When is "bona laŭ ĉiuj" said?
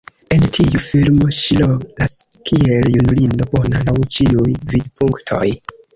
3.53-4.51